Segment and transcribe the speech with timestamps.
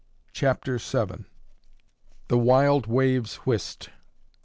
[0.33, 1.25] CHAPTER VII.
[2.27, 3.91] THE WILD WAVES WHIST.